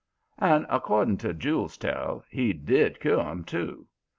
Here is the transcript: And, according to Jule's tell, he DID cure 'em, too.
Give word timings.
And, 0.39 0.65
according 0.67 1.17
to 1.17 1.31
Jule's 1.31 1.77
tell, 1.77 2.23
he 2.31 2.53
DID 2.53 2.99
cure 3.01 3.19
'em, 3.19 3.43
too. 3.43 3.85